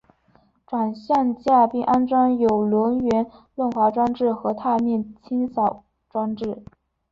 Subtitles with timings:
[0.65, 6.63] 转向架并安装有轮缘润滑装置和踏面清扫装置。